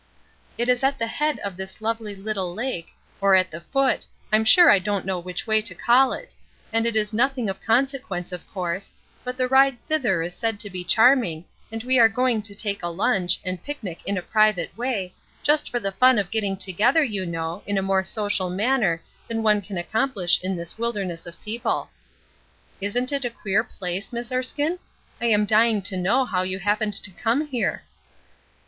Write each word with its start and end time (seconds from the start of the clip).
"It 0.57 0.67
is 0.67 0.83
at 0.83 0.97
the 0.97 1.05
head 1.05 1.37
of 1.41 1.55
this 1.57 1.79
lovely 1.79 2.15
little 2.15 2.55
lake, 2.55 2.95
or 3.21 3.35
at 3.35 3.51
the 3.51 3.61
foot, 3.61 4.07
I'm 4.33 4.43
sure 4.43 4.67
I 4.71 4.79
don't 4.79 5.05
know 5.05 5.19
which 5.19 5.45
way 5.45 5.61
to 5.61 5.75
call 5.75 6.11
it, 6.11 6.33
and 6.73 6.87
it 6.87 6.95
is 6.95 7.13
nothing 7.13 7.47
of 7.51 7.61
consequence, 7.61 8.31
of 8.31 8.51
course, 8.51 8.93
but 9.23 9.37
the 9.37 9.47
ride 9.47 9.77
thither 9.85 10.23
is 10.23 10.33
said 10.33 10.59
to 10.61 10.71
be 10.71 10.83
charming, 10.83 11.45
and 11.71 11.83
we 11.83 11.99
are 11.99 12.09
going 12.09 12.41
to 12.41 12.55
take 12.55 12.81
a 12.81 12.87
lunch, 12.87 13.39
and 13.45 13.63
picnic 13.63 13.99
in 14.03 14.17
a 14.17 14.23
private 14.23 14.75
way, 14.75 15.13
just 15.43 15.69
for 15.69 15.79
the 15.79 15.91
fun 15.91 16.17
of 16.17 16.31
getting 16.31 16.57
together, 16.57 17.03
you 17.03 17.23
know, 17.23 17.61
in 17.67 17.77
a 17.77 17.83
more 17.83 18.03
social 18.03 18.49
manner 18.49 19.03
than 19.27 19.43
one 19.43 19.61
can 19.61 19.77
accomplish 19.77 20.39
in 20.41 20.55
this 20.55 20.79
wilderness 20.79 21.27
of 21.27 21.39
people. 21.43 21.91
Isn't 22.81 23.11
it 23.11 23.23
a 23.23 23.29
queer 23.29 23.63
place, 23.63 24.11
Miss 24.11 24.31
Erskine? 24.31 24.79
I 25.21 25.25
am 25.27 25.45
dying 25.45 25.83
to 25.83 25.95
know 25.95 26.25
how 26.25 26.41
you 26.41 26.57
happened 26.57 26.93
to 26.93 27.11
come 27.11 27.45
here." 27.45 27.83